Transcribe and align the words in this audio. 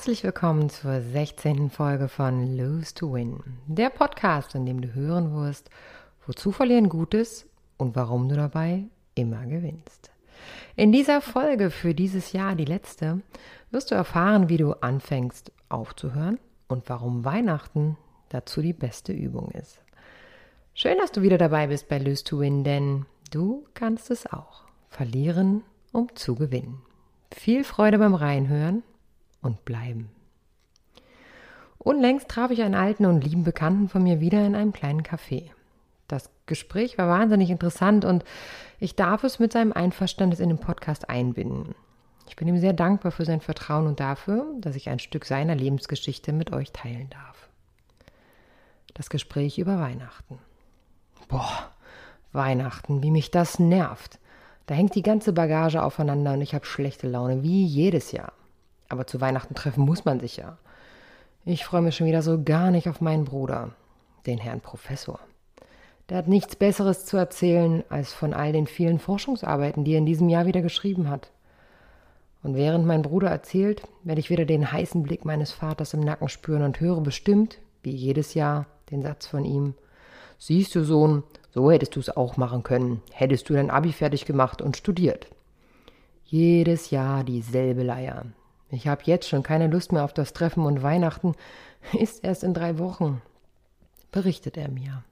Herzlich 0.00 0.24
willkommen 0.24 0.70
zur 0.70 1.02
16. 1.02 1.68
Folge 1.68 2.08
von 2.08 2.56
Lose 2.56 2.94
to 2.94 3.12
Win, 3.12 3.38
der 3.66 3.90
Podcast, 3.90 4.54
in 4.54 4.64
dem 4.64 4.80
du 4.80 4.94
hören 4.94 5.34
wirst, 5.34 5.68
wozu 6.26 6.52
Verlieren 6.52 6.88
gut 6.88 7.12
ist 7.12 7.46
und 7.76 7.96
warum 7.96 8.26
du 8.26 8.34
dabei 8.34 8.84
immer 9.14 9.44
gewinnst. 9.44 10.10
In 10.74 10.90
dieser 10.90 11.20
Folge 11.20 11.68
für 11.68 11.94
dieses 11.94 12.32
Jahr, 12.32 12.54
die 12.54 12.64
letzte, 12.64 13.20
wirst 13.70 13.90
du 13.90 13.94
erfahren, 13.94 14.48
wie 14.48 14.56
du 14.56 14.72
anfängst 14.72 15.52
aufzuhören 15.68 16.38
und 16.66 16.88
warum 16.88 17.26
Weihnachten 17.26 17.98
dazu 18.30 18.62
die 18.62 18.72
beste 18.72 19.12
Übung 19.12 19.50
ist. 19.50 19.82
Schön, 20.72 20.96
dass 20.96 21.12
du 21.12 21.20
wieder 21.20 21.36
dabei 21.36 21.66
bist 21.66 21.90
bei 21.90 21.98
Lose 21.98 22.24
to 22.24 22.40
Win, 22.40 22.64
denn 22.64 23.04
du 23.30 23.66
kannst 23.74 24.10
es 24.10 24.26
auch. 24.26 24.62
Verlieren, 24.88 25.62
um 25.92 26.08
zu 26.14 26.36
gewinnen. 26.36 26.80
Viel 27.34 27.64
Freude 27.64 27.98
beim 27.98 28.14
Reinhören 28.14 28.82
und 29.42 29.64
bleiben. 29.64 30.10
Unlängst 31.78 32.28
traf 32.28 32.50
ich 32.50 32.62
einen 32.62 32.74
alten 32.74 33.06
und 33.06 33.24
lieben 33.24 33.42
Bekannten 33.42 33.88
von 33.88 34.02
mir 34.02 34.20
wieder 34.20 34.44
in 34.44 34.54
einem 34.54 34.72
kleinen 34.72 35.02
Café. 35.02 35.50
Das 36.08 36.28
Gespräch 36.46 36.98
war 36.98 37.08
wahnsinnig 37.08 37.50
interessant 37.50 38.04
und 38.04 38.24
ich 38.78 38.96
darf 38.96 39.24
es 39.24 39.38
mit 39.38 39.52
seinem 39.52 39.72
Einverständnis 39.72 40.40
in 40.40 40.48
den 40.48 40.58
Podcast 40.58 41.08
einbinden. 41.08 41.74
Ich 42.28 42.36
bin 42.36 42.48
ihm 42.48 42.58
sehr 42.58 42.72
dankbar 42.72 43.12
für 43.12 43.24
sein 43.24 43.40
Vertrauen 43.40 43.86
und 43.86 43.98
dafür, 43.98 44.46
dass 44.58 44.76
ich 44.76 44.88
ein 44.88 44.98
Stück 44.98 45.24
seiner 45.24 45.54
Lebensgeschichte 45.54 46.32
mit 46.32 46.52
euch 46.52 46.72
teilen 46.72 47.08
darf. 47.10 47.48
Das 48.94 49.08
Gespräch 49.08 49.58
über 49.58 49.80
Weihnachten. 49.80 50.38
Boah, 51.28 51.70
Weihnachten, 52.32 53.02
wie 53.02 53.10
mich 53.10 53.30
das 53.30 53.58
nervt. 53.58 54.18
Da 54.66 54.74
hängt 54.74 54.94
die 54.94 55.02
ganze 55.02 55.32
Bagage 55.32 55.82
aufeinander 55.82 56.34
und 56.34 56.42
ich 56.42 56.54
habe 56.54 56.66
schlechte 56.66 57.08
Laune, 57.08 57.42
wie 57.42 57.64
jedes 57.64 58.12
Jahr. 58.12 58.32
Aber 58.90 59.06
zu 59.06 59.22
Weihnachten 59.22 59.54
treffen 59.54 59.84
muss 59.84 60.04
man 60.04 60.20
sich 60.20 60.36
ja. 60.36 60.58
Ich 61.46 61.64
freue 61.64 61.80
mich 61.80 61.96
schon 61.96 62.06
wieder 62.06 62.20
so 62.20 62.42
gar 62.42 62.70
nicht 62.70 62.88
auf 62.88 63.00
meinen 63.00 63.24
Bruder, 63.24 63.70
den 64.26 64.36
Herrn 64.36 64.60
Professor. 64.60 65.18
Der 66.10 66.18
hat 66.18 66.28
nichts 66.28 66.56
Besseres 66.56 67.06
zu 67.06 67.16
erzählen 67.16 67.82
als 67.88 68.12
von 68.12 68.34
all 68.34 68.52
den 68.52 68.66
vielen 68.66 68.98
Forschungsarbeiten, 68.98 69.84
die 69.84 69.92
er 69.92 69.98
in 69.98 70.06
diesem 70.06 70.28
Jahr 70.28 70.44
wieder 70.44 70.60
geschrieben 70.60 71.08
hat. 71.08 71.30
Und 72.42 72.56
während 72.56 72.84
mein 72.84 73.02
Bruder 73.02 73.30
erzählt, 73.30 73.82
werde 74.02 74.20
ich 74.20 74.28
wieder 74.28 74.44
den 74.44 74.70
heißen 74.70 75.02
Blick 75.02 75.24
meines 75.24 75.52
Vaters 75.52 75.94
im 75.94 76.00
Nacken 76.00 76.28
spüren 76.28 76.62
und 76.62 76.80
höre 76.80 77.00
bestimmt, 77.00 77.58
wie 77.82 77.94
jedes 77.94 78.34
Jahr, 78.34 78.66
den 78.90 79.02
Satz 79.02 79.26
von 79.26 79.44
ihm 79.44 79.74
Siehst 80.42 80.74
du, 80.74 80.84
Sohn, 80.84 81.22
so 81.50 81.70
hättest 81.70 81.96
du 81.96 82.00
es 82.00 82.16
auch 82.16 82.38
machen 82.38 82.62
können, 82.62 83.02
hättest 83.12 83.48
du 83.48 83.52
dein 83.52 83.70
Abi 83.70 83.92
fertig 83.92 84.24
gemacht 84.24 84.62
und 84.62 84.76
studiert. 84.76 85.26
Jedes 86.24 86.90
Jahr 86.90 87.24
dieselbe 87.24 87.82
Leier. 87.82 88.24
Ich 88.70 88.86
habe 88.86 89.02
jetzt 89.04 89.28
schon 89.28 89.42
keine 89.42 89.66
Lust 89.66 89.92
mehr 89.92 90.04
auf 90.04 90.12
das 90.12 90.32
Treffen 90.32 90.64
und 90.64 90.82
Weihnachten 90.82 91.34
ist 91.92 92.24
erst 92.24 92.44
in 92.44 92.54
drei 92.54 92.78
Wochen, 92.78 93.20
berichtet 94.12 94.56
er 94.56 94.68
mir. 94.68 95.02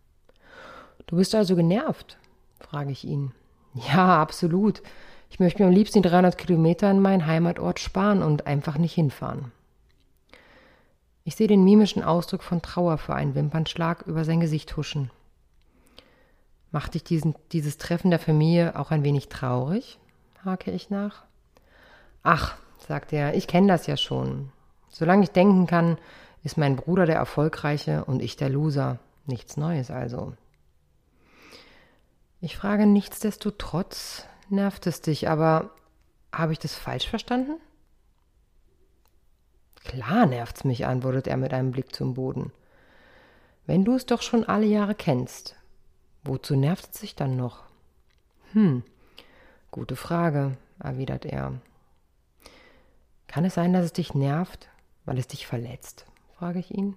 Du 1.07 1.17
bist 1.17 1.35
also 1.35 1.57
genervt? 1.57 2.19
frage 2.61 2.91
ich 2.91 3.05
ihn. 3.05 3.33
Ja, 3.75 4.21
absolut. 4.21 4.83
Ich 5.31 5.41
möchte 5.41 5.63
mir 5.63 5.69
am 5.69 5.75
liebsten 5.75 6.03
300 6.03 6.37
Kilometer 6.37 6.91
in 6.91 7.01
meinen 7.01 7.27
Heimatort 7.27 7.81
sparen 7.81 8.23
und 8.23 8.47
einfach 8.47 8.79
nicht 8.79 8.95
hinfahren. 8.95 9.53
Ich 11.25 11.37
sehe 11.37 11.47
den 11.47 11.65
mimischen 11.65 12.03
Ausdruck 12.03 12.43
von 12.43 12.63
Trauer 12.63 12.99
für 12.99 13.15
einen 13.15 13.35
Wimpernschlag 13.35 14.03
über 14.07 14.25
sein 14.25 14.41
Gesicht 14.41 14.77
huschen. 14.77 15.11
Macht 16.71 16.95
dich 16.95 17.05
diesen, 17.05 17.35
dieses 17.53 17.79
Treffen 17.79 18.11
der 18.11 18.19
Familie 18.19 18.79
auch 18.79 18.91
ein 18.91 19.05
wenig 19.05 19.29
traurig? 19.29 19.99
hake 20.45 20.71
ich 20.71 20.91
nach. 20.91 21.25
Ach, 22.23 22.57
sagt 22.79 23.13
er, 23.13 23.35
ich 23.35 23.47
kenne 23.47 23.69
das 23.69 23.87
ja 23.87 23.97
schon. 23.97 24.51
Solange 24.89 25.25
ich 25.25 25.31
denken 25.31 25.67
kann, 25.67 25.99
ist 26.43 26.57
mein 26.57 26.77
Bruder 26.77 27.07
der 27.07 27.17
Erfolgreiche 27.17 28.05
und 28.05 28.23
ich 28.23 28.37
der 28.37 28.49
Loser. 28.49 28.99
Nichts 29.27 29.57
Neues 29.57 29.91
also. 29.91 30.33
Ich 32.41 32.57
frage 32.57 32.87
nichtsdestotrotz, 32.87 34.25
nervt 34.49 34.87
es 34.87 35.01
dich, 35.01 35.29
aber 35.29 35.71
habe 36.33 36.53
ich 36.53 36.59
das 36.59 36.75
falsch 36.75 37.09
verstanden? 37.09 37.57
Klar 39.85 40.27
nervt's 40.27 40.65
mich, 40.65 40.87
antwortet 40.87 41.27
er 41.27 41.37
mit 41.37 41.53
einem 41.53 41.73
Blick 41.73 41.95
zum 41.95 42.15
Boden. 42.15 42.53
Wenn 43.67 43.85
du 43.85 43.95
es 43.95 44.07
doch 44.07 44.23
schon 44.23 44.45
alle 44.45 44.67
Jahre 44.67 44.95
kennst, 44.95 45.59
Wozu 46.29 46.57
nervt 46.57 46.91
es 46.93 47.01
sich 47.01 47.15
dann 47.15 47.37
noch? 47.37 47.63
Hm, 48.53 48.83
gute 49.71 49.97
Frage, 49.97 50.57
erwidert 50.79 51.25
er. 51.25 51.55
Kann 53.29 53.45
es 53.45 53.55
sein, 53.55 53.73
dass 53.73 53.85
es 53.85 53.93
dich 53.93 54.15
nervt, 54.15 54.69
weil 55.05 55.19
es 55.19 55.29
dich 55.29 55.47
verletzt? 55.47 56.07
frage 56.37 56.59
ich 56.59 56.73
ihn. 56.73 56.97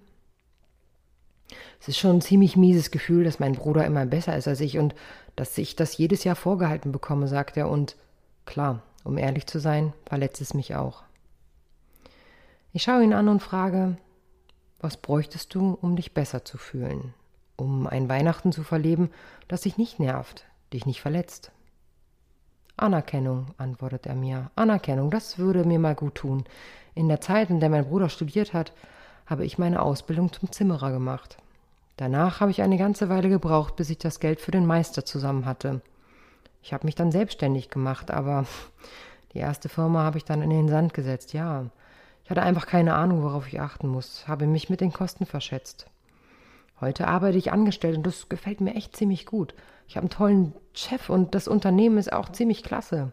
Es 1.80 1.88
ist 1.88 1.98
schon 1.98 2.18
ein 2.18 2.22
ziemlich 2.22 2.56
mieses 2.56 2.90
Gefühl, 2.90 3.24
dass 3.24 3.40
mein 3.40 3.54
Bruder 3.54 3.86
immer 3.86 4.06
besser 4.06 4.36
ist 4.36 4.48
als 4.48 4.62
ich 4.62 4.80
und 4.80 4.96
dass 5.36 5.58
ich 5.58 5.76
das 5.76 5.98
jedes 5.98 6.24
Jahr 6.24 6.36
vorgehalten 6.36 6.92
bekomme, 6.92 7.28
sagt 7.28 7.58
er. 7.58 7.70
Und 7.70 7.96
klar, 8.46 8.82
um 9.04 9.18
ehrlich 9.18 9.46
zu 9.46 9.60
sein, 9.60 9.94
verletzt 10.06 10.42
es 10.42 10.54
mich 10.54 10.76
auch. 10.76 11.04
Ich 12.74 12.84
schaue 12.84 13.04
ihn 13.04 13.14
an 13.14 13.28
und 13.28 13.42
frage, 13.42 13.98
was 14.80 14.98
bräuchtest 14.98 15.54
du, 15.54 15.78
um 15.82 15.96
dich 15.96 16.14
besser 16.14 16.46
zu 16.46 16.58
fühlen? 16.58 17.14
um 17.62 17.88
ein 17.88 18.10
Weihnachten 18.10 18.52
zu 18.52 18.64
verleben, 18.64 19.12
das 19.48 19.62
dich 19.62 19.78
nicht 19.78 20.00
nervt, 20.00 20.46
dich 20.74 20.86
nicht 20.86 21.02
verletzt. 21.02 21.52
Anerkennung, 22.78 23.48
antwortet 23.58 24.06
er 24.06 24.16
mir. 24.16 24.52
Anerkennung, 24.56 25.12
das 25.12 25.38
würde 25.38 25.64
mir 25.64 25.80
mal 25.80 25.96
gut 25.96 26.16
tun. 26.16 26.44
In 26.96 27.08
der 27.08 27.22
Zeit, 27.22 27.50
in 27.50 27.60
der 27.60 27.70
mein 27.70 27.86
Bruder 27.86 28.10
studiert 28.10 28.54
hat, 28.54 28.74
habe 29.26 29.46
ich 29.46 29.58
meine 29.58 29.82
Ausbildung 29.82 30.32
zum 30.34 30.52
Zimmerer 30.52 30.92
gemacht. 30.92 31.38
Danach 31.98 32.40
habe 32.40 32.52
ich 32.52 32.62
eine 32.62 32.78
ganze 32.78 33.10
Weile 33.10 33.30
gebraucht, 33.30 33.76
bis 33.76 33.90
ich 33.90 33.98
das 33.98 34.20
Geld 34.20 34.42
für 34.42 34.52
den 34.52 34.66
Meister 34.66 35.06
zusammen 35.06 35.46
hatte. 35.46 35.82
Ich 36.64 36.74
habe 36.74 36.86
mich 36.86 36.96
dann 36.96 37.12
selbstständig 37.12 37.70
gemacht, 37.70 38.12
aber 38.12 38.46
die 39.34 39.40
erste 39.40 39.70
Firma 39.70 40.04
habe 40.04 40.18
ich 40.18 40.26
dann 40.26 40.42
in 40.42 40.50
den 40.50 40.68
Sand 40.68 40.94
gesetzt, 40.94 41.34
ja. 41.34 41.66
Ich 42.24 42.30
hatte 42.30 42.42
einfach 42.42 42.66
keine 42.66 42.96
Ahnung, 42.96 43.24
worauf 43.24 43.48
ich 43.48 43.62
achten 43.62 43.88
muss, 43.88 44.28
habe 44.28 44.48
mich 44.48 44.70
mit 44.70 44.82
den 44.82 44.94
Kosten 44.94 45.26
verschätzt. 45.26 45.91
Heute 46.82 47.08
arbeite 47.08 47.38
ich 47.38 47.52
angestellt 47.52 47.96
und 47.96 48.08
das 48.08 48.28
gefällt 48.28 48.60
mir 48.60 48.74
echt 48.74 48.96
ziemlich 48.96 49.28
gut. 49.28 49.54
Ich 49.88 49.96
habe 49.96 50.06
einen 50.06 50.10
tollen 50.10 50.54
Chef 50.74 51.10
und 51.10 51.36
das 51.36 51.48
Unternehmen 51.48 52.00
ist 52.00 52.12
auch 52.12 52.30
ziemlich 52.30 52.64
klasse. 52.64 53.12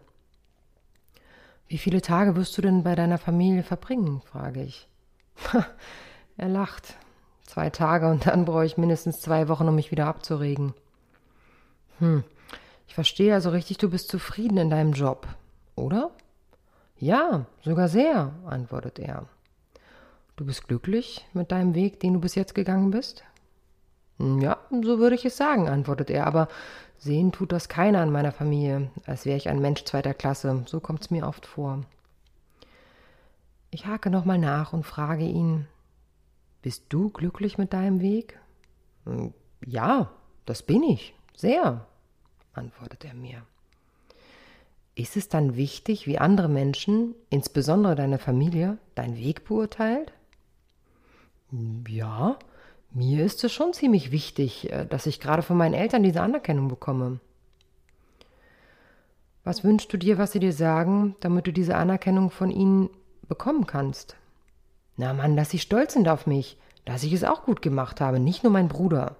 Wie 1.68 1.76
viele 1.76 2.00
Tage 2.00 2.34
wirst 2.34 2.56
du 2.56 2.62
denn 2.62 2.82
bei 2.82 2.94
deiner 2.94 3.18
Familie 3.18 3.62
verbringen? 3.62 4.22
frage 4.22 4.62
ich. 4.62 4.88
er 6.38 6.48
lacht. 6.48 6.96
Zwei 7.42 7.68
Tage 7.68 8.08
und 8.10 8.26
dann 8.26 8.46
brauche 8.46 8.64
ich 8.64 8.78
mindestens 8.78 9.20
zwei 9.20 9.48
Wochen, 9.48 9.68
um 9.68 9.74
mich 9.74 9.90
wieder 9.90 10.06
abzuregen. 10.06 10.74
Hm, 11.98 12.24
ich 12.86 12.94
verstehe 12.94 13.34
also 13.34 13.50
richtig, 13.50 13.78
du 13.78 13.90
bist 13.90 14.08
zufrieden 14.08 14.56
in 14.56 14.70
deinem 14.70 14.92
Job, 14.92 15.26
oder? 15.76 16.10
Ja, 16.98 17.46
sogar 17.62 17.88
sehr, 17.88 18.32
antwortet 18.46 18.98
er. 18.98 19.26
Du 20.36 20.44
bist 20.44 20.68
glücklich 20.68 21.26
mit 21.32 21.52
deinem 21.52 21.74
Weg, 21.74 22.00
den 22.00 22.14
du 22.14 22.20
bis 22.20 22.34
jetzt 22.34 22.54
gegangen 22.54 22.90
bist? 22.90 23.24
Hm, 24.18 24.40
ja, 24.40 24.58
so 24.70 24.98
würde 24.98 25.14
ich 25.16 25.24
es 25.24 25.36
sagen, 25.36 25.68
antwortet 25.68 26.10
er, 26.10 26.26
aber 26.26 26.48
sehen 26.98 27.32
tut 27.32 27.52
das 27.52 27.68
keiner 27.68 28.02
in 28.02 28.10
meiner 28.10 28.32
Familie, 28.32 28.90
als 29.06 29.24
wäre 29.24 29.36
ich 29.36 29.48
ein 29.48 29.60
Mensch 29.60 29.84
zweiter 29.84 30.14
Klasse, 30.14 30.64
so 30.66 30.80
kommt 30.80 31.02
es 31.02 31.10
mir 31.10 31.26
oft 31.26 31.46
vor. 31.46 31.84
Ich 33.70 33.86
hake 33.86 34.10
nochmal 34.10 34.38
nach 34.38 34.72
und 34.72 34.84
frage 34.84 35.24
ihn, 35.24 35.66
bist 36.62 36.84
du 36.88 37.10
glücklich 37.10 37.58
mit 37.58 37.72
deinem 37.72 38.00
Weg? 38.00 38.38
Hm, 39.04 39.32
ja, 39.64 40.10
das 40.46 40.62
bin 40.62 40.82
ich, 40.82 41.14
sehr, 41.36 41.86
antwortet 42.54 43.04
er 43.04 43.14
mir. 43.14 43.42
Ist 44.94 45.16
es 45.16 45.28
dann 45.28 45.54
wichtig, 45.54 46.08
wie 46.08 46.18
andere 46.18 46.48
Menschen, 46.48 47.14
insbesondere 47.30 47.94
deine 47.94 48.18
Familie, 48.18 48.78
deinen 48.96 49.16
Weg 49.16 49.44
beurteilt? 49.44 50.12
Hm, 51.50 51.84
ja, 51.88 52.36
mir 52.90 53.24
ist 53.24 53.44
es 53.44 53.52
schon 53.52 53.72
ziemlich 53.72 54.10
wichtig, 54.10 54.72
äh, 54.72 54.86
dass 54.86 55.06
ich 55.06 55.20
gerade 55.20 55.42
von 55.42 55.56
meinen 55.56 55.74
Eltern 55.74 56.02
diese 56.02 56.22
Anerkennung 56.22 56.68
bekomme. 56.68 57.20
Was 59.44 59.64
wünschst 59.64 59.92
du 59.92 59.96
dir, 59.96 60.18
was 60.18 60.32
sie 60.32 60.40
dir 60.40 60.52
sagen, 60.52 61.16
damit 61.20 61.46
du 61.46 61.52
diese 61.52 61.76
Anerkennung 61.76 62.30
von 62.30 62.50
ihnen 62.50 62.90
bekommen 63.28 63.66
kannst? 63.66 64.16
Na 64.96 65.14
Mann, 65.14 65.36
dass 65.36 65.50
sie 65.50 65.58
stolz 65.58 65.94
sind 65.94 66.08
auf 66.08 66.26
mich, 66.26 66.58
dass 66.84 67.02
ich 67.02 67.12
es 67.12 67.24
auch 67.24 67.44
gut 67.44 67.62
gemacht 67.62 68.00
habe, 68.00 68.18
nicht 68.18 68.42
nur 68.42 68.52
mein 68.52 68.68
Bruder. 68.68 69.16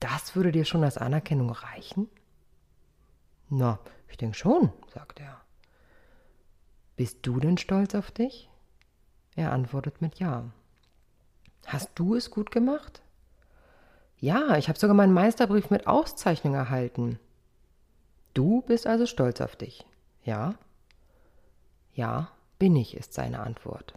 Das 0.00 0.36
würde 0.36 0.52
dir 0.52 0.64
schon 0.64 0.84
als 0.84 0.98
Anerkennung 0.98 1.50
reichen? 1.50 2.08
Na, 3.48 3.78
ich 4.08 4.16
denke 4.16 4.36
schon, 4.36 4.70
sagt 4.92 5.20
er. 5.20 5.40
Bist 6.96 7.18
du 7.22 7.40
denn 7.40 7.58
stolz 7.58 7.94
auf 7.94 8.10
dich? 8.10 8.48
Er 9.34 9.52
antwortet 9.52 10.00
mit 10.00 10.18
Ja. 10.18 10.52
Hast 11.66 11.90
du 11.94 12.14
es 12.14 12.30
gut 12.30 12.50
gemacht? 12.50 13.02
Ja, 14.18 14.56
ich 14.56 14.68
habe 14.68 14.78
sogar 14.78 14.94
meinen 14.94 15.12
Meisterbrief 15.12 15.70
mit 15.70 15.86
Auszeichnung 15.86 16.54
erhalten. 16.54 17.18
Du 18.32 18.62
bist 18.62 18.86
also 18.86 19.06
stolz 19.06 19.40
auf 19.40 19.56
dich. 19.56 19.84
Ja? 20.24 20.54
Ja, 21.94 22.30
bin 22.58 22.76
ich, 22.76 22.96
ist 22.96 23.14
seine 23.14 23.40
Antwort. 23.40 23.94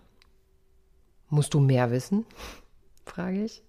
Musst 1.30 1.54
du 1.54 1.60
mehr 1.60 1.92
wissen? 1.92 2.26
frage 3.06 3.44
ich. 3.44 3.64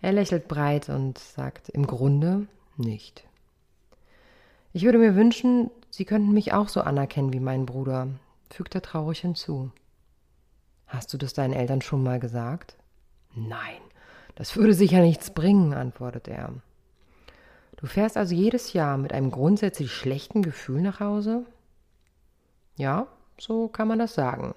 Er 0.00 0.12
lächelt 0.12 0.48
breit 0.48 0.88
und 0.88 1.18
sagt, 1.18 1.68
im 1.68 1.86
Grunde 1.86 2.46
nicht. 2.76 3.24
Ich 4.72 4.84
würde 4.84 4.98
mir 4.98 5.14
wünschen, 5.16 5.70
Sie 5.90 6.04
könnten 6.04 6.32
mich 6.32 6.52
auch 6.52 6.68
so 6.68 6.80
anerkennen 6.80 7.32
wie 7.32 7.40
meinen 7.40 7.66
Bruder, 7.66 8.08
fügt 8.48 8.74
er 8.74 8.82
traurig 8.82 9.20
hinzu. 9.20 9.72
Hast 10.86 11.12
du 11.12 11.18
das 11.18 11.34
deinen 11.34 11.52
Eltern 11.52 11.82
schon 11.82 12.02
mal 12.02 12.20
gesagt? 12.20 12.76
Nein, 13.34 13.80
das 14.34 14.56
würde 14.56 14.74
sicher 14.74 15.00
nichts 15.00 15.30
bringen, 15.30 15.74
antwortet 15.74 16.28
er. 16.28 16.54
Du 17.76 17.86
fährst 17.86 18.16
also 18.16 18.34
jedes 18.34 18.72
Jahr 18.72 18.98
mit 18.98 19.12
einem 19.12 19.30
grundsätzlich 19.30 19.92
schlechten 19.92 20.42
Gefühl 20.42 20.82
nach 20.82 21.00
Hause? 21.00 21.46
Ja, 22.76 23.06
so 23.38 23.68
kann 23.68 23.88
man 23.88 23.98
das 23.98 24.14
sagen. 24.14 24.54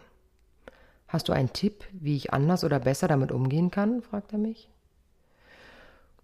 Hast 1.08 1.30
du 1.30 1.34
einen 1.34 1.54
Tipp, 1.54 1.86
wie 1.92 2.16
ich 2.16 2.34
anders 2.34 2.64
oder 2.64 2.80
besser 2.80 3.08
damit 3.08 3.32
umgehen 3.32 3.72
kann? 3.72 4.02
fragt 4.02 4.34
er 4.34 4.40
mich. 4.40 4.68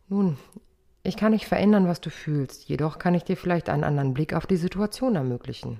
Nun, 0.08 0.38
ich 1.04 1.16
kann 1.16 1.32
nicht 1.32 1.46
verändern, 1.46 1.88
was 1.88 2.02
du 2.02 2.10
fühlst, 2.10 2.68
jedoch 2.68 3.00
kann 3.00 3.14
ich 3.14 3.24
dir 3.24 3.38
vielleicht 3.38 3.70
einen 3.70 3.84
anderen 3.84 4.14
Blick 4.14 4.34
auf 4.34 4.48
die 4.48 4.58
Situation 4.58 5.16
ermöglichen. 5.16 5.80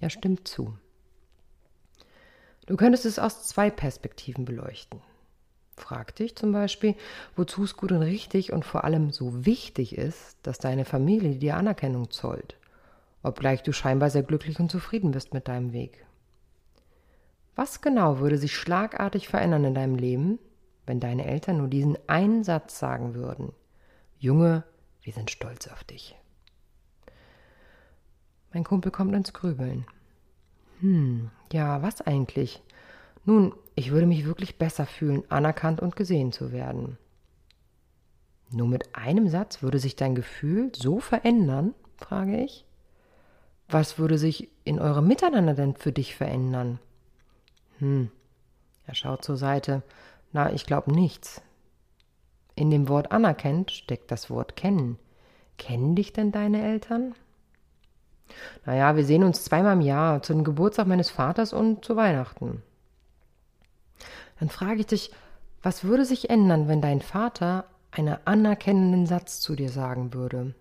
Er 0.00 0.10
stimmt 0.10 0.46
zu. 0.46 0.76
Du 2.66 2.76
könntest 2.76 3.04
es 3.04 3.18
aus 3.18 3.48
zwei 3.48 3.70
Perspektiven 3.70 4.44
beleuchten. 4.44 5.00
Frag 5.80 6.14
dich 6.16 6.36
zum 6.36 6.52
Beispiel, 6.52 6.94
wozu 7.36 7.64
es 7.64 7.76
gut 7.76 7.92
und 7.92 8.02
richtig 8.02 8.52
und 8.52 8.64
vor 8.64 8.84
allem 8.84 9.10
so 9.10 9.44
wichtig 9.46 9.96
ist, 9.96 10.36
dass 10.42 10.58
deine 10.58 10.84
Familie 10.84 11.36
dir 11.36 11.56
Anerkennung 11.56 12.10
zollt, 12.10 12.56
obgleich 13.22 13.62
du 13.62 13.72
scheinbar 13.72 14.10
sehr 14.10 14.22
glücklich 14.22 14.60
und 14.60 14.70
zufrieden 14.70 15.10
bist 15.10 15.34
mit 15.34 15.48
deinem 15.48 15.72
Weg. 15.72 16.06
Was 17.56 17.80
genau 17.80 18.20
würde 18.20 18.38
sich 18.38 18.54
schlagartig 18.54 19.28
verändern 19.28 19.64
in 19.64 19.74
deinem 19.74 19.96
Leben, 19.96 20.38
wenn 20.86 21.00
deine 21.00 21.26
Eltern 21.26 21.58
nur 21.58 21.68
diesen 21.68 21.98
einen 22.08 22.44
Satz 22.44 22.78
sagen 22.78 23.14
würden? 23.14 23.52
Junge, 24.18 24.64
wir 25.02 25.12
sind 25.12 25.30
stolz 25.30 25.66
auf 25.68 25.84
dich. 25.84 26.16
Mein 28.52 28.64
Kumpel 28.64 28.90
kommt 28.90 29.14
ins 29.14 29.32
Grübeln. 29.32 29.86
Hm, 30.80 31.30
ja, 31.52 31.82
was 31.82 32.00
eigentlich? 32.00 32.62
Nun, 33.24 33.54
ich 33.80 33.92
würde 33.92 34.06
mich 34.06 34.26
wirklich 34.26 34.58
besser 34.58 34.84
fühlen, 34.84 35.22
anerkannt 35.30 35.80
und 35.80 35.96
gesehen 35.96 36.32
zu 36.32 36.52
werden. 36.52 36.98
Nur 38.50 38.68
mit 38.68 38.94
einem 38.94 39.26
Satz 39.28 39.62
würde 39.62 39.78
sich 39.78 39.96
dein 39.96 40.14
Gefühl 40.14 40.70
so 40.76 41.00
verändern? 41.00 41.74
frage 41.96 42.42
ich. 42.42 42.66
Was 43.70 43.98
würde 43.98 44.18
sich 44.18 44.50
in 44.64 44.80
eurem 44.80 45.08
Miteinander 45.08 45.54
denn 45.54 45.76
für 45.76 45.92
dich 45.92 46.14
verändern? 46.14 46.78
Hm, 47.78 48.10
er 48.84 48.94
schaut 48.94 49.24
zur 49.24 49.38
Seite. 49.38 49.82
Na, 50.32 50.52
ich 50.52 50.66
glaube 50.66 50.92
nichts. 50.92 51.40
In 52.54 52.70
dem 52.70 52.86
Wort 52.86 53.12
anerkennt 53.12 53.70
steckt 53.70 54.10
das 54.10 54.28
Wort 54.28 54.56
kennen. 54.56 54.98
Kennen 55.56 55.96
dich 55.96 56.12
denn 56.12 56.32
deine 56.32 56.62
Eltern? 56.62 57.14
Naja, 58.66 58.94
wir 58.94 59.06
sehen 59.06 59.24
uns 59.24 59.42
zweimal 59.42 59.72
im 59.72 59.80
Jahr, 59.80 60.22
zum 60.22 60.44
Geburtstag 60.44 60.86
meines 60.86 61.08
Vaters 61.08 61.54
und 61.54 61.82
zu 61.82 61.96
Weihnachten. 61.96 62.62
Dann 64.40 64.48
frage 64.48 64.80
ich 64.80 64.86
dich, 64.86 65.12
was 65.62 65.84
würde 65.84 66.06
sich 66.06 66.30
ändern, 66.30 66.66
wenn 66.66 66.80
dein 66.80 67.02
Vater 67.02 67.66
einen 67.90 68.16
anerkennenden 68.24 69.06
Satz 69.06 69.40
zu 69.40 69.54
dir 69.54 69.68
sagen 69.68 70.14
würde? 70.14 70.54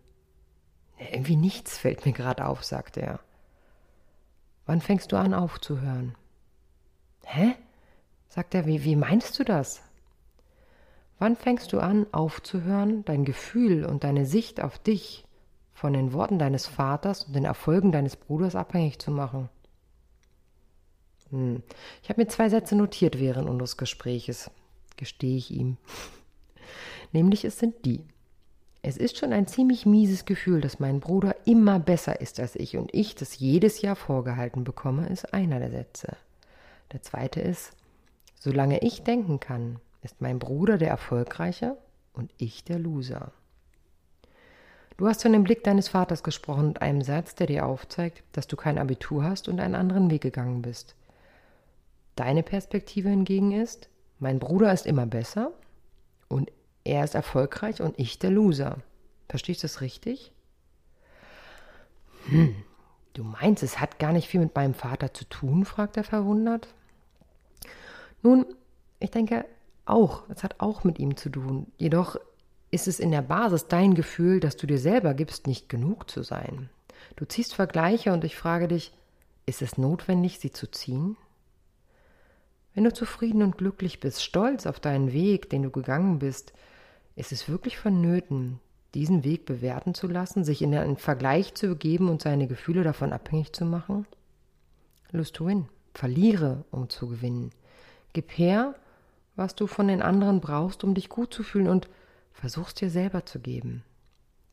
Irgendwie 0.97 1.37
nichts 1.37 1.77
fällt 1.77 2.05
mir 2.05 2.11
gerade 2.11 2.45
auf, 2.45 2.63
sagt 2.63 2.97
er. 2.97 3.21
Wann 4.65 4.81
fängst 4.81 5.11
du 5.11 5.17
an 5.17 5.33
aufzuhören? 5.33 6.15
Hä? 7.23 7.55
sagt 8.27 8.53
er, 8.53 8.65
wie, 8.65 8.83
wie 8.83 8.95
meinst 8.95 9.39
du 9.39 9.43
das? 9.43 9.81
Wann 11.17 11.35
fängst 11.35 11.73
du 11.73 11.79
an 11.79 12.05
aufzuhören, 12.11 13.03
dein 13.05 13.25
Gefühl 13.25 13.85
und 13.85 14.03
deine 14.03 14.25
Sicht 14.25 14.61
auf 14.61 14.77
dich 14.77 15.25
von 15.73 15.93
den 15.93 16.13
Worten 16.13 16.37
deines 16.37 16.67
Vaters 16.67 17.23
und 17.23 17.35
den 17.35 17.45
Erfolgen 17.45 17.91
deines 17.91 18.17
Bruders 18.17 18.55
abhängig 18.55 18.99
zu 18.99 19.11
machen? 19.11 19.49
Hm. 21.31 21.63
Ich 22.03 22.09
habe 22.09 22.21
mir 22.21 22.27
zwei 22.27 22.49
Sätze 22.49 22.75
notiert 22.75 23.19
während 23.19 23.49
unseres 23.49 23.77
Gespräches, 23.77 24.49
gestehe 24.97 25.37
ich 25.37 25.51
ihm. 25.51 25.77
Nämlich 27.11 27.45
es 27.45 27.59
sind 27.59 27.85
die. 27.85 28.03
Es 28.81 28.95
ist 28.95 29.17
schon 29.17 29.33
ein 29.33 29.47
ziemlich 29.47 29.85
mieses 29.85 30.23
Gefühl, 30.25 30.61
dass 30.61 30.79
mein 30.79 31.01
Bruder 31.01 31.35
immer 31.45 31.79
besser 31.79 32.21
ist 32.21 32.39
als 32.39 32.55
ich 32.55 32.77
und 32.77 32.93
ich 32.93 33.15
das 33.15 33.37
jedes 33.37 33.81
Jahr 33.81 33.97
vorgehalten 33.97 34.63
bekomme, 34.63 35.07
ist 35.07 35.33
einer 35.33 35.59
der 35.59 35.71
Sätze. 35.71 36.15
Der 36.93 37.01
zweite 37.01 37.41
ist, 37.41 37.73
solange 38.39 38.79
ich 38.79 39.03
denken 39.03 39.39
kann, 39.39 39.79
ist 40.01 40.21
mein 40.21 40.39
Bruder 40.39 40.77
der 40.77 40.89
Erfolgreiche 40.89 41.77
und 42.13 42.31
ich 42.37 42.63
der 42.63 42.79
Loser. 42.79 43.33
Du 44.95 45.07
hast 45.07 45.21
von 45.21 45.33
dem 45.33 45.43
Blick 45.43 45.63
deines 45.63 45.89
Vaters 45.89 46.23
gesprochen 46.23 46.67
und 46.67 46.81
einem 46.81 47.01
Satz, 47.01 47.35
der 47.35 47.47
dir 47.47 47.65
aufzeigt, 47.65 48.23
dass 48.31 48.47
du 48.47 48.55
kein 48.55 48.77
Abitur 48.77 49.23
hast 49.23 49.47
und 49.49 49.59
einen 49.59 49.75
anderen 49.75 50.09
Weg 50.09 50.21
gegangen 50.21 50.61
bist. 50.61 50.95
Deine 52.19 52.43
Perspektive 52.43 53.07
hingegen 53.07 53.53
ist, 53.53 53.87
mein 54.19 54.39
Bruder 54.39 54.73
ist 54.73 54.85
immer 54.85 55.05
besser 55.05 55.53
und 56.27 56.51
er 56.83 57.05
ist 57.05 57.15
erfolgreich 57.15 57.81
und 57.81 57.97
ich 57.97 58.19
der 58.19 58.29
Loser. 58.29 58.79
Verstehst 59.29 59.63
du 59.63 59.67
das 59.67 59.79
richtig? 59.79 60.33
Hm, 62.25 62.55
du 63.13 63.23
meinst, 63.23 63.63
es 63.63 63.79
hat 63.79 63.99
gar 63.99 64.11
nicht 64.11 64.27
viel 64.27 64.41
mit 64.41 64.53
meinem 64.53 64.73
Vater 64.73 65.13
zu 65.13 65.23
tun? 65.29 65.63
fragt 65.63 65.95
er 65.95 66.03
verwundert. 66.03 66.67
Nun, 68.21 68.45
ich 68.99 69.11
denke 69.11 69.45
auch, 69.85 70.23
es 70.27 70.43
hat 70.43 70.59
auch 70.59 70.83
mit 70.83 70.99
ihm 70.99 71.15
zu 71.15 71.29
tun. 71.29 71.67
Jedoch 71.77 72.17
ist 72.69 72.89
es 72.89 72.99
in 72.99 73.11
der 73.11 73.21
Basis 73.21 73.69
dein 73.69 73.93
Gefühl, 73.93 74.41
dass 74.41 74.57
du 74.57 74.67
dir 74.67 74.79
selber 74.79 75.13
gibst, 75.13 75.47
nicht 75.47 75.69
genug 75.69 76.11
zu 76.11 76.23
sein. 76.23 76.69
Du 77.15 77.23
ziehst 77.23 77.55
Vergleiche 77.55 78.11
und 78.11 78.25
ich 78.25 78.35
frage 78.35 78.67
dich, 78.67 78.91
ist 79.45 79.61
es 79.61 79.77
notwendig, 79.77 80.39
sie 80.39 80.51
zu 80.51 80.69
ziehen? 80.69 81.15
Wenn 82.73 82.83
du 82.83 82.93
zufrieden 82.93 83.41
und 83.41 83.57
glücklich 83.57 83.99
bist, 83.99 84.23
stolz 84.23 84.65
auf 84.65 84.79
deinen 84.79 85.11
Weg, 85.11 85.49
den 85.49 85.63
du 85.63 85.71
gegangen 85.71 86.19
bist, 86.19 86.53
ist 87.15 87.31
es 87.31 87.49
wirklich 87.49 87.77
vonnöten, 87.77 88.59
diesen 88.93 89.23
Weg 89.23 89.45
bewerten 89.45 89.93
zu 89.93 90.07
lassen, 90.07 90.43
sich 90.43 90.61
in 90.61 90.73
einen 90.75 90.97
Vergleich 90.97 91.53
zu 91.55 91.67
begeben 91.67 92.09
und 92.09 92.21
seine 92.21 92.47
Gefühle 92.47 92.83
davon 92.83 93.13
abhängig 93.13 93.53
zu 93.53 93.65
machen? 93.65 94.05
Lust 95.11 95.35
to 95.35 95.47
win. 95.47 95.67
Verliere, 95.93 96.63
um 96.71 96.89
zu 96.89 97.07
gewinnen. 97.07 97.51
Gib 98.13 98.31
her, 98.37 98.75
was 99.35 99.55
du 99.55 99.67
von 99.67 99.87
den 99.87 100.01
anderen 100.01 100.39
brauchst, 100.39 100.83
um 100.83 100.93
dich 100.93 101.09
gut 101.09 101.33
zu 101.33 101.43
fühlen 101.43 101.67
und 101.67 101.89
versuch's 102.31 102.73
dir 102.75 102.89
selber 102.89 103.25
zu 103.25 103.39
geben. 103.39 103.83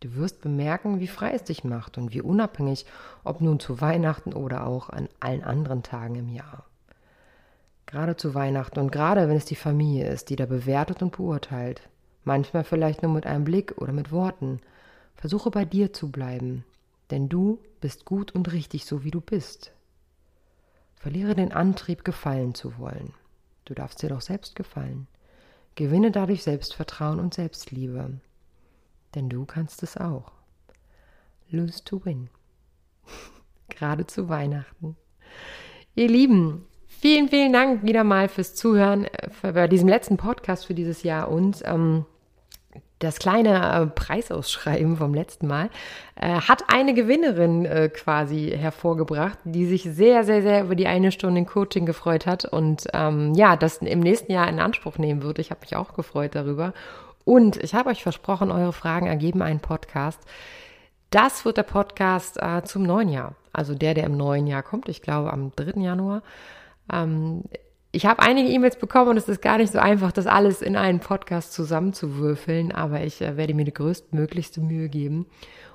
Du 0.01 0.15
wirst 0.15 0.41
bemerken, 0.41 1.01
wie 1.01 1.07
frei 1.07 1.33
es 1.33 1.45
dich 1.45 1.65
macht 1.65 1.99
und 1.99 2.13
wie 2.13 2.21
unabhängig, 2.21 2.87
ob 3.25 3.41
nun 3.41 3.61
zu 3.61 3.81
Weihnachten 3.81 4.33
oder 4.33 4.67
auch 4.67 4.91
an 4.91 5.09
allen 5.21 5.45
anderen 5.45 5.83
Tagen 5.83 6.17
im 6.17 6.29
Jahr. 6.29 6.65
Gerade 7.87 8.17
zu 8.17 8.35
Weihnachten 8.35 8.81
und 8.81 8.91
gerade 8.91 9.29
wenn 9.29 9.37
es 9.37 9.45
die 9.45 9.55
Familie 9.55 10.09
ist, 10.09 10.29
die 10.29 10.37
da 10.37 10.47
bewertet 10.47 11.03
und 11.03 11.17
beurteilt. 11.17 11.89
Manchmal 12.25 12.65
vielleicht 12.65 13.03
nur 13.03 13.13
mit 13.13 13.27
einem 13.27 13.45
Blick 13.45 13.75
oder 13.79 13.93
mit 13.93 14.11
Worten. 14.11 14.61
Versuche 15.15 15.51
bei 15.51 15.65
dir 15.65 15.93
zu 15.93 16.11
bleiben, 16.11 16.65
denn 17.11 17.29
du 17.29 17.61
bist 17.81 18.05
gut 18.05 18.33
und 18.33 18.53
richtig 18.53 18.85
so 18.85 19.05
wie 19.05 19.13
du 19.13 19.21
bist. 19.21 19.73
Verliere 20.97 21.37
den 21.37 21.53
Antrieb, 21.53 22.05
gefallen 22.05 22.55
zu 22.55 22.79
wollen. 22.79 23.15
Du 23.65 23.75
darfst 23.75 24.03
dir 24.03 24.09
doch 24.09 24.21
selbst 24.21 24.57
gefallen. 24.57 25.07
Gewinne 25.77 26.11
dadurch 26.11 26.43
Selbstvertrauen 26.43 27.21
und 27.21 27.35
Selbstliebe. 27.35 28.19
Denn 29.15 29.29
du 29.29 29.45
kannst 29.45 29.83
es 29.83 29.97
auch. 29.97 30.33
Lose 31.49 31.85
to 31.85 32.05
win. 32.05 32.29
Gerade 33.69 34.07
zu 34.07 34.29
Weihnachten. 34.29 34.97
Ihr 35.95 36.09
Lieben, 36.09 36.67
Vielen, 37.07 37.29
vielen 37.29 37.53
Dank 37.53 37.85
wieder 37.85 38.03
mal 38.03 38.29
fürs 38.29 38.57
Zuhören 38.57 39.05
äh, 39.05 39.53
bei 39.53 39.69
diesem 39.69 39.87
letzten 39.87 40.17
Podcast 40.17 40.67
für 40.67 40.75
dieses 40.75 41.05
Jahr 41.05 41.31
und 41.31 41.63
ähm, 41.65 42.05
das 42.99 43.21
kleine 43.21 43.75
äh, 43.75 43.87
Preisausschreiben 43.87 44.97
vom 44.97 45.15
letzten 45.15 45.47
Mal 45.47 45.71
äh, 46.17 46.41
hat 46.41 46.65
eine 46.67 46.95
Gewinnerin 46.95 47.65
äh, 47.65 47.91
quasi 47.91 48.53
hervorgebracht, 48.59 49.39
die 49.45 49.67
sich 49.67 49.85
sehr, 49.85 50.25
sehr, 50.25 50.43
sehr 50.43 50.65
über 50.65 50.75
die 50.75 50.89
eine 50.89 51.13
Stunde 51.13 51.45
Coaching 51.45 51.87
gefreut 51.87 52.27
hat 52.27 52.45
und 52.45 52.89
ähm, 52.93 53.35
ja, 53.35 53.55
das 53.55 53.77
im 53.77 54.01
nächsten 54.01 54.33
Jahr 54.33 54.49
in 54.49 54.59
Anspruch 54.59 54.99
nehmen 54.99 55.23
wird. 55.23 55.39
Ich 55.39 55.53
habe 55.53 55.61
mich 55.61 55.77
auch 55.77 55.95
gefreut 55.95 56.35
darüber. 56.35 56.75
Und 57.25 57.63
ich 57.63 57.77
habe 57.77 57.91
euch 57.91 58.03
versprochen, 58.03 58.51
eure 58.51 58.73
Fragen 58.73 59.07
ergeben 59.07 59.43
einen 59.43 59.61
Podcast. 59.61 60.21
Das 61.11 61.45
wird 61.45 61.57
der 61.57 61.63
Podcast 61.63 62.43
äh, 62.43 62.65
zum 62.65 62.83
neuen 62.83 63.11
Jahr. 63.11 63.37
Also 63.53 63.77
der, 63.77 63.95
der 63.95 64.03
im 64.03 64.17
neuen 64.17 64.49
Jahr 64.49 64.65
kommt. 64.65 64.89
Ich 64.89 65.03
glaube 65.03 65.33
am 65.33 65.53
3. 65.55 65.81
Januar. 65.81 66.23
Ähm, 66.93 67.45
ich 67.93 68.05
habe 68.05 68.23
einige 68.23 68.51
E-Mails 68.51 68.77
bekommen 68.77 69.11
und 69.11 69.17
es 69.17 69.29
ist 69.29 69.41
gar 69.41 69.59
nicht 69.59 69.73
so 69.73 69.79
einfach, 69.79 70.13
das 70.13 70.27
alles 70.27 70.61
in 70.61 70.77
einen 70.77 71.01
Podcast 71.01 71.53
zusammenzuwürfeln, 71.53 72.73
aber 72.73 73.03
ich 73.05 73.23
äh, 73.23 73.37
werde 73.37 73.55
mir 73.55 73.65
die 73.65 73.73
größtmöglichste 73.73 74.61
Mühe 74.61 74.89
geben. 74.89 75.27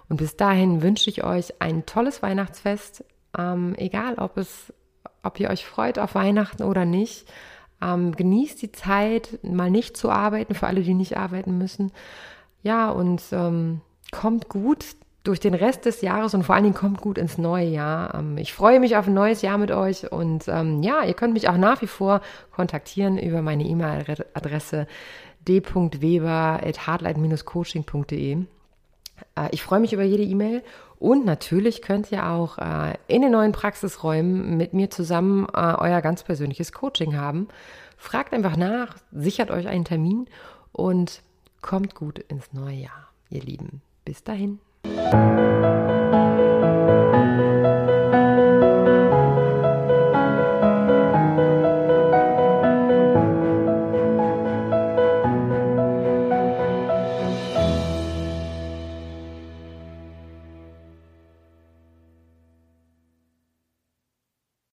Und 0.07 0.17
bis 0.17 0.35
dahin 0.35 0.81
wünsche 0.81 1.09
ich 1.09 1.23
euch 1.23 1.61
ein 1.61 1.85
tolles 1.85 2.21
Weihnachtsfest, 2.21 3.03
ähm, 3.37 3.73
egal 3.77 4.15
ob 4.15 4.37
es 4.37 4.73
ob 5.23 5.39
ihr 5.39 5.49
euch 5.49 5.65
freut 5.65 5.99
auf 5.99 6.15
Weihnachten 6.15 6.63
oder 6.63 6.85
nicht. 6.85 7.27
Ähm, 7.81 8.11
genießt 8.11 8.61
die 8.61 8.71
Zeit, 8.71 9.39
mal 9.43 9.71
nicht 9.71 9.97
zu 9.97 10.09
arbeiten, 10.09 10.53
für 10.53 10.67
alle, 10.67 10.81
die 10.81 10.93
nicht 10.93 11.17
arbeiten 11.17 11.57
müssen. 11.57 11.91
Ja, 12.63 12.89
und 12.89 13.23
ähm, 13.31 13.81
kommt 14.11 14.49
gut 14.49 14.85
durch 15.23 15.39
den 15.39 15.53
Rest 15.53 15.85
des 15.85 16.01
Jahres 16.01 16.33
und 16.33 16.43
vor 16.43 16.55
allen 16.55 16.63
Dingen 16.63 16.75
kommt 16.75 16.99
gut 17.01 17.17
ins 17.17 17.37
neue 17.37 17.67
Jahr. 17.67 18.15
Ähm, 18.15 18.37
ich 18.37 18.53
freue 18.53 18.79
mich 18.79 18.95
auf 18.97 19.07
ein 19.07 19.13
neues 19.13 19.41
Jahr 19.41 19.57
mit 19.57 19.71
euch 19.71 20.09
und 20.11 20.47
ähm, 20.47 20.83
ja, 20.83 21.03
ihr 21.03 21.13
könnt 21.13 21.33
mich 21.33 21.49
auch 21.49 21.57
nach 21.57 21.81
wie 21.81 21.87
vor 21.87 22.21
kontaktieren 22.51 23.17
über 23.17 23.41
meine 23.41 23.63
E-Mail-Adresse 23.63 24.87
d.weber.hardlight-coaching.de. 25.47 28.45
Äh, 29.35 29.49
ich 29.51 29.63
freue 29.63 29.79
mich 29.79 29.93
über 29.93 30.03
jede 30.03 30.23
E-Mail 30.23 30.63
und 30.97 31.25
natürlich 31.25 31.81
könnt 31.81 32.11
ihr 32.11 32.27
auch 32.27 32.57
äh, 32.57 32.95
in 33.07 33.21
den 33.21 33.31
neuen 33.31 33.51
Praxisräumen 33.51 34.57
mit 34.57 34.73
mir 34.73 34.89
zusammen 34.89 35.47
äh, 35.53 35.75
euer 35.77 36.01
ganz 36.01 36.23
persönliches 36.23 36.71
Coaching 36.71 37.15
haben. 37.15 37.47
Fragt 37.97 38.33
einfach 38.33 38.57
nach, 38.57 38.95
sichert 39.11 39.51
euch 39.51 39.67
einen 39.67 39.85
Termin 39.85 40.25
und 40.71 41.21
kommt 41.61 41.93
gut 41.93 42.17
ins 42.17 42.51
neue 42.53 42.77
Jahr, 42.77 43.09
ihr 43.29 43.41
Lieben. 43.41 43.83
Bis 44.03 44.23
dahin. 44.23 44.57
Thank 45.09 45.91
you. 45.91 46.00